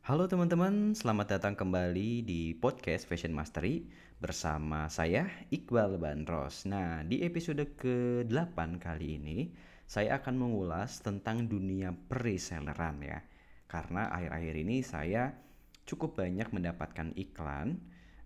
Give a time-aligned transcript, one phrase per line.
[0.00, 3.84] Halo teman-teman, selamat datang kembali di podcast Fashion Mastery
[4.16, 6.64] bersama saya Iqbal Bandros.
[6.64, 9.52] Nah, di episode ke-8 kali ini
[9.84, 13.20] saya akan mengulas tentang dunia pre-selleran ya.
[13.68, 15.36] Karena akhir-akhir ini saya
[15.84, 17.76] cukup banyak mendapatkan iklan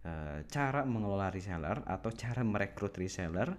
[0.07, 3.51] eh, cara mengelola reseller atau cara merekrut reseller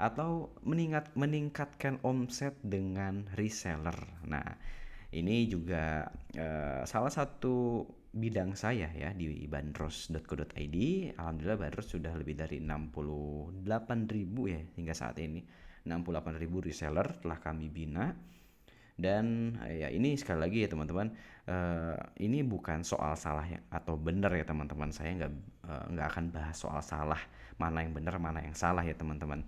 [0.00, 4.24] atau meningkat meningkatkan omset dengan reseller.
[4.24, 4.56] Nah,
[5.08, 6.04] ini juga
[6.36, 7.80] uh, salah satu
[8.12, 10.76] bidang saya ya di bandros.co.id.
[11.16, 13.64] Alhamdulillah bandros sudah lebih dari 68
[14.08, 15.44] ribu ya hingga saat ini.
[15.88, 18.12] 68 ribu reseller telah kami bina.
[18.98, 21.14] Dan ya ini sekali lagi ya teman-teman,
[21.46, 24.90] uh, ini bukan soal salah ya, atau benar ya teman-teman.
[24.90, 25.32] Saya nggak
[25.70, 27.22] uh, nggak akan bahas soal salah
[27.62, 29.46] mana yang benar mana yang salah ya teman-teman.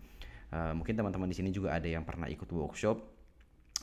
[0.54, 3.19] Uh, mungkin teman-teman di sini juga ada yang pernah ikut workshop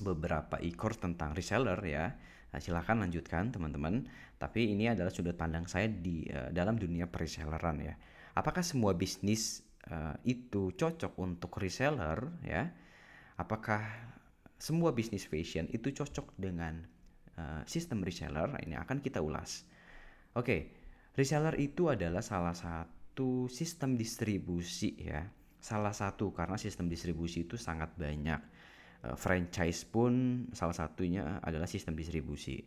[0.01, 2.15] beberapa e-course tentang reseller ya.
[2.53, 4.07] Nah, silahkan lanjutkan teman-teman.
[4.37, 7.93] Tapi ini adalah sudut pandang saya di uh, dalam dunia preselleran ya.
[8.37, 12.69] Apakah semua bisnis uh, itu cocok untuk reseller ya?
[13.37, 13.81] Apakah
[14.57, 16.85] semua bisnis fashion itu cocok dengan
[17.37, 18.49] uh, sistem reseller?
[18.61, 19.65] Ini akan kita ulas.
[20.37, 20.61] Oke, okay.
[21.17, 25.25] reseller itu adalah salah satu sistem distribusi ya
[25.57, 28.39] salah satu karena sistem distribusi itu sangat banyak.
[29.07, 32.59] Uh, franchise pun salah satunya adalah sistem distribusi.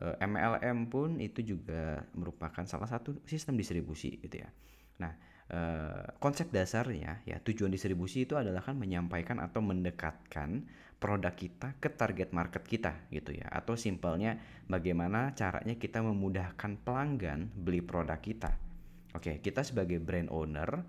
[0.00, 4.48] Uh, eh, MLM pun itu juga merupakan salah satu sistem distribusi gitu ya.
[5.04, 5.12] Nah,
[5.52, 10.64] uh, konsep dasarnya ya tujuan distribusi itu adalah kan menyampaikan atau mendekatkan
[10.96, 13.44] produk kita ke target market kita gitu ya.
[13.52, 18.56] Atau simpelnya bagaimana caranya kita memudahkan pelanggan beli produk kita.
[19.14, 20.82] Oke, kita sebagai brand owner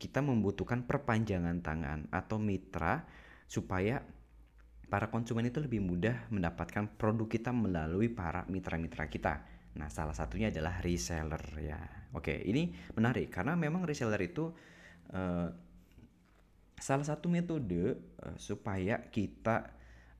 [0.00, 3.04] kita membutuhkan perpanjangan tangan atau mitra
[3.44, 4.00] supaya
[4.90, 9.46] para konsumen itu lebih mudah mendapatkan produk kita melalui para mitra-mitra kita.
[9.78, 11.78] Nah, salah satunya adalah reseller ya.
[12.10, 14.50] Oke, ini menarik karena memang reseller itu
[15.14, 15.46] uh,
[16.74, 19.70] salah satu metode uh, supaya kita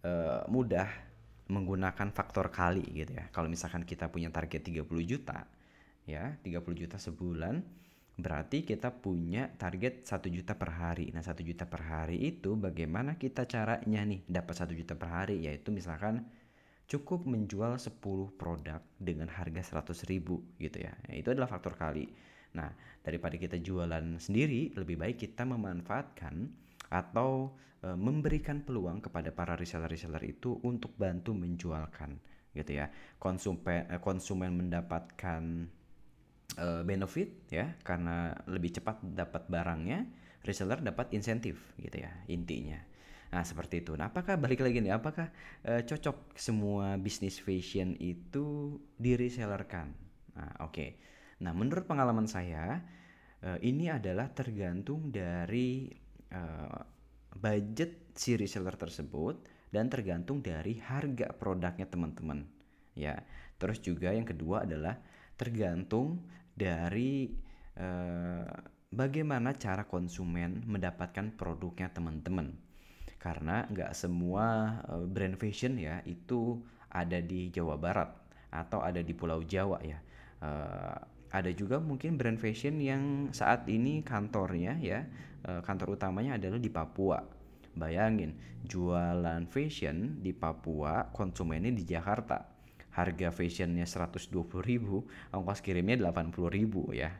[0.07, 0.87] uh, mudah
[1.51, 3.27] menggunakan faktor kali gitu ya.
[3.35, 5.51] Kalau misalkan kita punya target 30 juta
[6.07, 7.59] ya, 30 juta sebulan,
[8.21, 11.09] Berarti kita punya target 1 juta per hari.
[11.11, 15.49] Nah, 1 juta per hari itu bagaimana kita caranya nih dapat 1 juta per hari?
[15.49, 16.29] Yaitu misalkan
[16.85, 17.97] cukup menjual 10
[18.37, 20.93] produk dengan harga 100 ribu gitu ya.
[21.09, 22.13] Nah, itu adalah faktor kali.
[22.59, 22.69] Nah,
[23.01, 26.51] daripada kita jualan sendiri, lebih baik kita memanfaatkan
[26.91, 32.19] atau e, memberikan peluang kepada para reseller-reseller itu untuk bantu menjualkan
[32.51, 32.91] gitu ya.
[33.23, 35.71] Konsumen konsumen mendapatkan
[36.59, 40.09] uh, benefit ya karena lebih cepat dapat barangnya
[40.43, 42.81] reseller dapat insentif gitu ya intinya.
[43.31, 43.95] Nah seperti itu.
[43.95, 45.31] Nah apakah balik lagi nih apakah
[45.69, 50.73] uh, cocok semua bisnis fashion itu di resellerkan nah oke.
[50.73, 50.91] Okay.
[51.43, 52.81] nah menurut pengalaman saya
[53.43, 55.91] uh, ini adalah tergantung dari
[56.31, 56.81] uh,
[57.35, 62.47] budget si reseller tersebut dan tergantung dari harga produknya teman-teman
[62.99, 63.15] ya.
[63.61, 64.99] Terus juga yang kedua adalah
[65.37, 66.25] tergantung
[66.61, 67.33] dari
[67.81, 68.45] uh,
[68.93, 72.53] bagaimana cara konsumen mendapatkan produknya teman-teman.
[73.17, 76.61] Karena nggak semua uh, brand fashion ya itu
[76.93, 78.13] ada di Jawa Barat
[78.53, 79.97] atau ada di Pulau Jawa ya.
[80.45, 80.97] Uh,
[81.31, 85.07] ada juga mungkin brand fashion yang saat ini kantornya ya
[85.49, 87.25] uh, kantor utamanya adalah di Papua.
[87.71, 88.35] Bayangin
[88.67, 92.60] jualan fashion di Papua konsumennya di Jakarta
[92.91, 97.15] harga fashionnya 120 ribu ongkos kirimnya 80 ribu ya.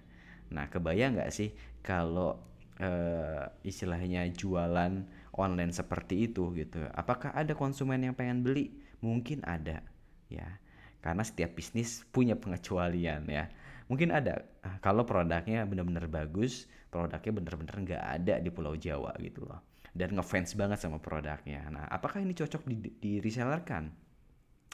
[0.51, 2.43] Nah kebayang nggak sih kalau
[2.83, 5.07] uh, istilahnya jualan
[5.39, 6.83] online seperti itu gitu?
[6.91, 8.75] Apakah ada konsumen yang pengen beli?
[9.01, 9.83] Mungkin ada
[10.27, 10.59] ya.
[11.01, 13.49] Karena setiap bisnis punya pengecualian ya.
[13.89, 14.47] Mungkin ada.
[14.63, 19.63] Ah, kalau produknya benar-benar bagus produknya benar-benar nggak ada di Pulau Jawa gitu loh.
[19.91, 21.67] Dan ngefans banget sama produknya.
[21.71, 23.91] Nah apakah ini cocok di, di reseller kan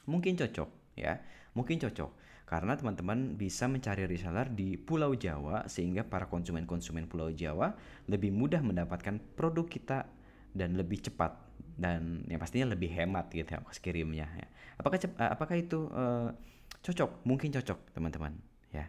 [0.07, 1.21] mungkin cocok ya
[1.53, 7.75] mungkin cocok karena teman-teman bisa mencari reseller di Pulau Jawa sehingga para konsumen-konsumen Pulau Jawa
[8.07, 10.07] lebih mudah mendapatkan produk kita
[10.55, 11.35] dan lebih cepat
[11.77, 14.47] dan yang pastinya lebih hemat gitu ya ongkos kirimnya ya.
[14.81, 16.33] Apakah eh, apakah itu uh,
[16.81, 17.27] cocok?
[17.29, 18.33] Mungkin cocok teman-teman
[18.71, 18.87] ya.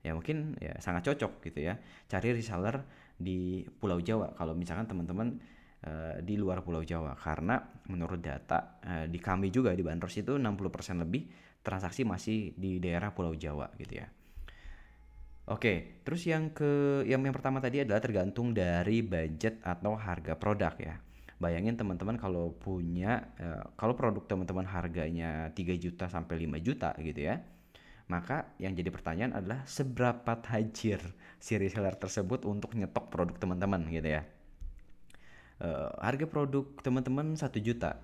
[0.00, 1.78] Ya mungkin ya sangat cocok gitu ya.
[2.08, 2.82] Cari reseller
[3.20, 5.38] di Pulau Jawa kalau misalkan teman-teman
[5.84, 7.60] uh, di luar Pulau Jawa karena
[7.92, 11.28] menurut data uh, di kami juga di Bandros itu 60% lebih
[11.64, 14.08] transaksi masih di daerah Pulau Jawa gitu ya.
[15.44, 20.72] Oke, terus yang ke yang yang pertama tadi adalah tergantung dari budget atau harga produk
[20.80, 20.96] ya.
[21.36, 27.28] Bayangin teman-teman kalau punya uh, kalau produk teman-teman harganya 3 juta sampai 5 juta gitu
[27.28, 27.44] ya.
[28.08, 31.00] Maka yang jadi pertanyaan adalah seberapa tajir
[31.36, 34.24] si reseller tersebut untuk nyetok produk teman-teman gitu ya.
[35.62, 38.02] Uh, harga produk teman-teman satu juta.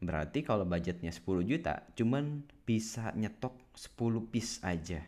[0.00, 5.04] Berarti kalau budgetnya 10 juta, cuman bisa nyetok 10 piece aja.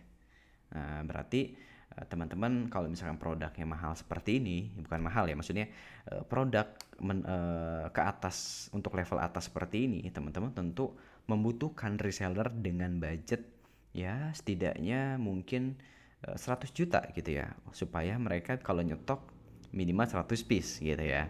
[0.72, 1.56] Nah, berarti
[1.92, 5.68] Eh, teman-teman kalau misalkan produknya mahal seperti ini bukan mahal ya maksudnya
[6.08, 6.64] uh, produk
[7.04, 10.96] men, uh, ke atas untuk level atas seperti ini teman-teman tentu
[11.28, 13.44] membutuhkan reseller dengan budget
[13.92, 15.76] ya setidaknya mungkin
[16.24, 19.28] uh, 100 juta gitu ya supaya mereka kalau nyetok
[19.76, 21.28] minimal 100 piece gitu ya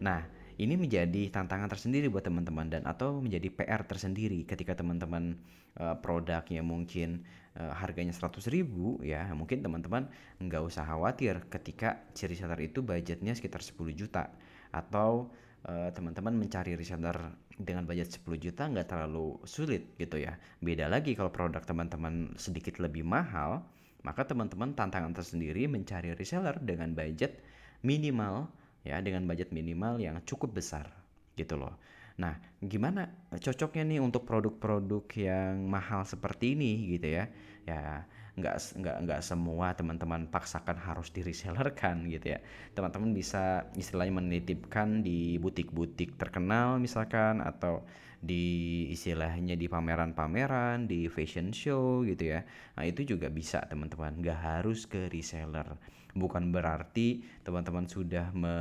[0.00, 0.24] nah
[0.56, 5.36] ini menjadi tantangan tersendiri buat teman-teman dan atau menjadi PR tersendiri ketika teman-teman
[5.76, 7.28] uh, produknya mungkin
[7.60, 10.08] uh, harganya 100 ribu ya mungkin teman-teman
[10.40, 14.32] nggak usah khawatir ketika si reseller itu budgetnya sekitar 10 juta.
[14.72, 15.28] Atau
[15.68, 20.40] uh, teman-teman mencari reseller dengan budget 10 juta nggak terlalu sulit gitu ya.
[20.64, 23.60] Beda lagi kalau produk teman-teman sedikit lebih mahal
[24.06, 27.42] maka teman-teman tantangan tersendiri mencari reseller dengan budget
[27.82, 28.46] minimal
[28.86, 30.86] ya dengan budget minimal yang cukup besar
[31.34, 31.74] gitu loh
[32.16, 32.34] Nah,
[32.64, 37.24] gimana cocoknya nih untuk produk-produk yang mahal seperti ini gitu ya?
[37.68, 42.40] Ya nggak nggak nggak semua teman-teman paksakan harus di reseller kan gitu ya.
[42.72, 47.84] Teman-teman bisa istilahnya menitipkan di butik-butik terkenal misalkan atau
[48.16, 52.40] di istilahnya di pameran-pameran, di fashion show gitu ya.
[52.80, 55.76] Nah, itu juga bisa teman-teman, nggak harus ke reseller.
[56.16, 58.56] Bukan berarti teman-teman sudah me,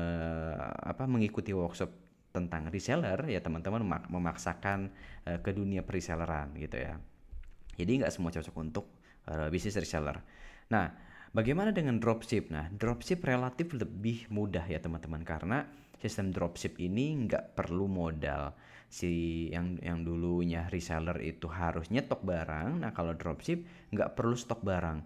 [0.83, 2.04] apa mengikuti workshop
[2.35, 4.91] tentang reseller ya teman-teman memaksakan
[5.23, 6.99] uh, ke dunia preselleran gitu ya.
[7.79, 8.85] Jadi nggak semua cocok untuk
[9.31, 10.19] uh, bisnis reseller.
[10.71, 10.91] Nah,
[11.31, 12.51] bagaimana dengan dropship?
[12.51, 15.63] Nah, dropship relatif lebih mudah ya teman-teman karena
[15.99, 18.55] sistem dropship ini nggak perlu modal.
[18.85, 22.83] Si yang yang dulunya reseller itu harus nyetok barang.
[22.83, 25.03] Nah, kalau dropship nggak perlu stok barang.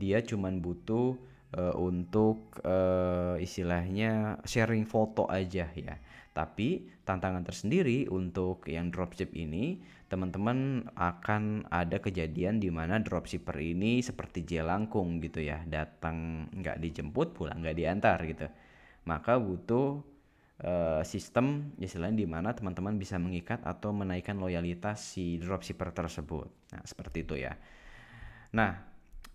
[0.00, 1.14] Dia cuma butuh
[1.54, 5.94] uh, untuk uh, istilahnya sharing foto aja ya.
[6.30, 13.98] Tapi tantangan tersendiri untuk yang dropship ini, teman-teman akan ada kejadian di mana dropshipper ini
[13.98, 18.46] seperti jelangkung gitu ya, datang nggak dijemput, pulang nggak diantar gitu.
[19.10, 20.02] Maka butuh
[20.62, 26.46] uh, sistem istilahnya di mana teman-teman bisa mengikat atau menaikkan loyalitas si dropshipper tersebut.
[26.76, 27.58] Nah, seperti itu ya.
[28.54, 28.89] Nah,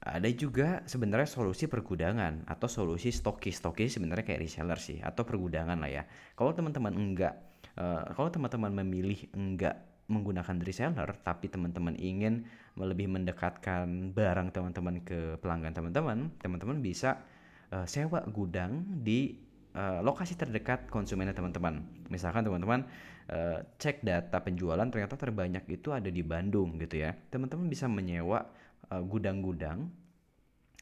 [0.05, 5.81] ada juga sebenarnya solusi pergudangan atau solusi stokis stokis sebenarnya kayak reseller sih atau pergudangan
[5.81, 6.03] lah ya.
[6.37, 7.33] Kalau teman-teman enggak
[7.81, 12.45] uh, kalau teman-teman memilih enggak menggunakan reseller tapi teman-teman ingin
[12.77, 17.25] lebih mendekatkan barang teman-teman ke pelanggan teman-teman teman-teman bisa
[17.73, 19.41] uh, sewa gudang di
[19.73, 21.81] uh, lokasi terdekat konsumennya teman-teman.
[22.13, 22.85] Misalkan teman-teman
[23.33, 27.17] uh, cek data penjualan ternyata terbanyak itu ada di Bandung gitu ya.
[27.33, 29.89] Teman-teman bisa menyewa Eh, gudang-gudang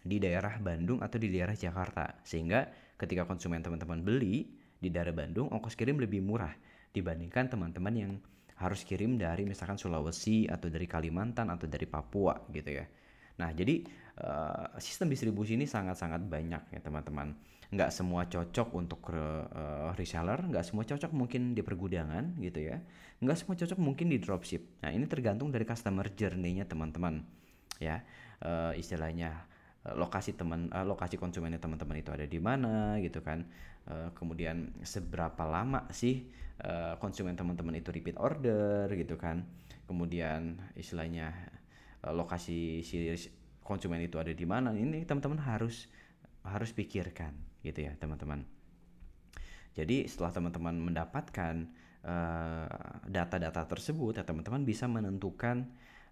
[0.04, 2.68] di daerah Bandung atau di daerah Jakarta sehingga
[3.00, 6.52] ketika konsumen teman-teman beli di daerah Bandung ongkos kirim lebih murah
[6.92, 8.12] dibandingkan teman-teman yang
[8.60, 12.86] harus kirim dari misalkan Sulawesi atau dari Kalimantan atau dari Papua gitu ya.
[13.40, 13.82] Nah jadi
[14.20, 17.34] uh, sistem distribusi ini sangat-sangat banyak ya teman-teman.
[17.74, 22.78] Nggak semua cocok untuk uh, reseller, nggak semua cocok mungkin di pergudangan gitu ya.
[23.24, 24.86] Nggak semua cocok mungkin di dropship.
[24.86, 27.26] Nah ini tergantung dari customer journey-nya teman-teman
[27.80, 28.04] ya.
[28.44, 29.48] Uh, istilahnya
[29.88, 33.48] uh, lokasi teman uh, lokasi konsumennya teman-teman itu ada di mana gitu kan.
[33.84, 36.28] Uh, kemudian seberapa lama sih
[36.64, 39.48] uh, konsumen teman-teman itu repeat order gitu kan.
[39.88, 41.32] Kemudian istilahnya
[42.04, 43.12] uh, lokasi si
[43.64, 45.88] konsumen itu ada di mana ini teman-teman harus
[46.44, 47.32] harus pikirkan
[47.64, 48.44] gitu ya teman-teman.
[49.74, 51.82] Jadi setelah teman-teman mendapatkan
[53.08, 55.72] data-data uh, tersebut ya teman-teman bisa menentukan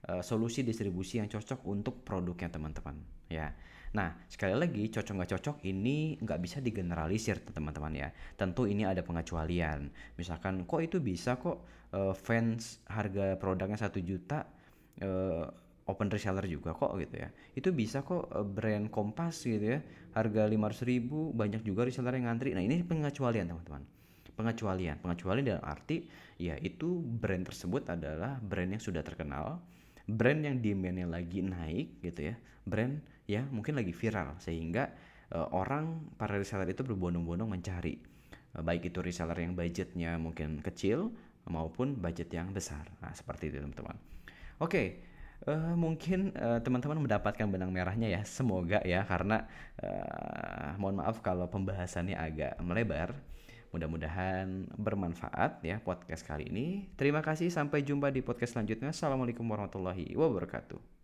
[0.09, 2.97] uh, solusi distribusi yang cocok untuk produknya teman-teman
[3.29, 3.53] ya.
[3.91, 8.09] Nah sekali lagi cocok nggak cocok ini nggak bisa digeneralisir teman-teman ya.
[8.39, 9.91] Tentu ini ada pengecualian.
[10.15, 14.47] Misalkan kok itu bisa kok uh, fans harga produknya satu juta
[15.03, 15.45] uh,
[15.91, 17.29] open reseller juga kok gitu ya.
[17.51, 19.79] Itu bisa kok brand kompas gitu ya.
[20.15, 22.55] Harga 500 ribu banyak juga reseller yang ngantri.
[22.55, 23.83] Nah ini pengecualian teman-teman.
[24.39, 25.03] Pengecualian.
[25.03, 26.07] Pengecualian dalam arti
[26.39, 29.59] ya itu brand tersebut adalah brand yang sudah terkenal
[30.07, 34.91] brand yang demandnya lagi naik gitu ya brand ya mungkin lagi viral sehingga
[35.33, 37.97] uh, orang para reseller itu berbondong-bondong mencari
[38.57, 41.13] uh, baik itu reseller yang budgetnya mungkin kecil
[41.49, 43.97] maupun budget yang besar nah seperti itu teman-teman
[44.61, 44.87] oke okay.
[45.41, 49.49] Uh, mungkin uh, teman-teman mendapatkan benang merahnya ya semoga ya karena
[49.81, 53.17] uh, mohon maaf kalau pembahasannya agak melebar
[53.71, 56.91] Mudah-mudahan bermanfaat ya podcast kali ini.
[56.99, 58.91] Terima kasih, sampai jumpa di podcast selanjutnya.
[58.91, 61.00] Assalamualaikum warahmatullahi wabarakatuh.